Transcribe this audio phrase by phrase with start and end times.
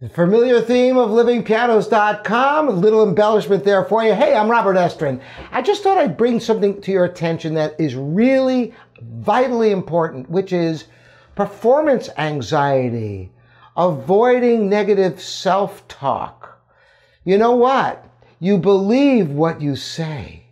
[0.00, 4.14] The familiar theme of livingpianos.com, a little embellishment there for you.
[4.14, 5.20] Hey, I'm Robert Estrin.
[5.52, 8.72] I just thought I'd bring something to your attention that is really
[9.02, 10.86] vitally important, which is
[11.34, 13.30] performance anxiety,
[13.76, 16.58] avoiding negative self talk.
[17.24, 18.02] You know what?
[18.38, 20.44] You believe what you say.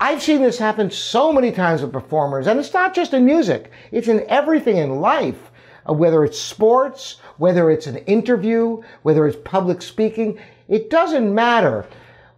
[0.00, 3.70] I've seen this happen so many times with performers, and it's not just in music,
[3.92, 5.52] it's in everything in life.
[5.88, 10.38] Uh, whether it's sports, whether it's an interview, whether it's public speaking,
[10.68, 11.86] it doesn't matter.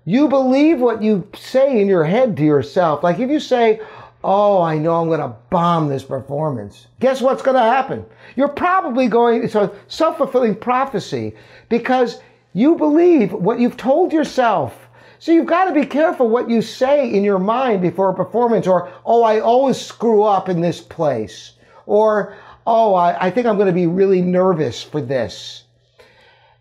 [0.04, 3.02] You believe what you say in your head to yourself.
[3.02, 3.80] Like if you say,
[4.28, 6.88] Oh, I know I'm going to bomb this performance.
[6.98, 8.04] Guess what's going to happen?
[8.34, 11.34] You're probably going, it's a self fulfilling prophecy
[11.68, 12.20] because
[12.52, 14.88] you believe what you've told yourself.
[15.20, 18.66] So you've got to be careful what you say in your mind before a performance,
[18.66, 21.52] or, oh, I always screw up in this place,
[21.86, 22.34] or
[22.66, 25.64] oh, I, I think I'm going to be really nervous for this.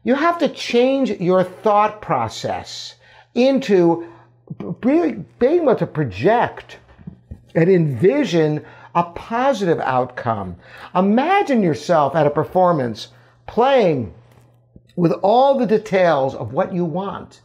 [0.03, 2.95] You have to change your thought process
[3.33, 4.07] into
[4.79, 6.77] being able to project
[7.55, 10.55] and envision a positive outcome.
[10.93, 13.09] Imagine yourself at a performance
[13.47, 14.13] playing
[14.95, 17.41] with all the details of what you want,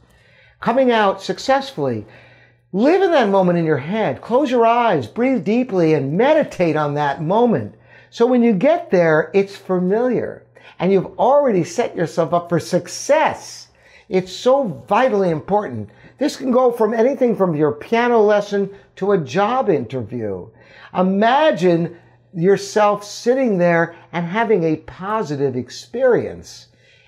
[0.61, 2.07] coming out successfully.
[2.73, 4.21] Live in that moment in your head.
[4.21, 7.75] Close your eyes, breathe deeply, and meditate on that moment.
[8.13, 10.45] So when you get there, it's familiar
[10.81, 13.69] and you've already set yourself up for success.
[14.09, 15.91] It's so vitally important.
[16.19, 20.49] This can go from anything from your piano lesson to a job interview.
[20.93, 21.97] Imagine
[22.35, 26.67] yourself sitting there and having a positive experience.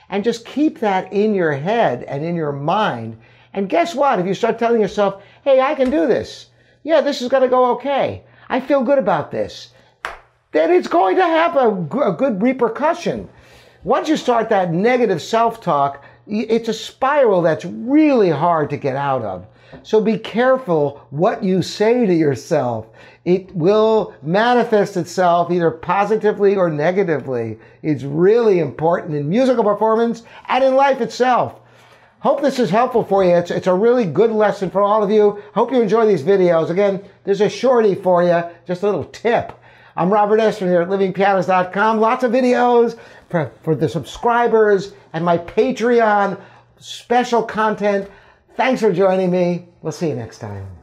[0.08, 3.18] And just keep that in your head and in your mind.
[3.52, 4.20] And guess what?
[4.20, 6.46] If you start telling yourself, hey, I can do this.
[6.84, 8.22] Yeah, this is going to go okay.
[8.48, 9.72] I feel good about this
[10.52, 11.68] then it's going to have a,
[12.02, 13.28] a good repercussion.
[13.84, 18.94] Once you start that negative self talk, it's a spiral that's really hard to get
[18.94, 19.46] out of.
[19.82, 22.86] So be careful what you say to yourself.
[23.24, 27.58] It will manifest itself either positively or negatively.
[27.82, 31.60] It's really important in musical performance and in life itself.
[32.20, 33.34] Hope this is helpful for you.
[33.34, 35.42] It's, it's a really good lesson for all of you.
[35.54, 36.70] Hope you enjoy these videos.
[36.70, 39.58] Again, there's a shorty for you, just a little tip.
[39.96, 42.00] I'm Robert Estrin here at livingpianos.com.
[42.00, 42.98] Lots of videos
[43.28, 46.40] for, for the subscribers and my Patreon
[46.78, 48.10] special content.
[48.56, 49.66] Thanks for joining me.
[49.82, 50.81] We'll see you next time.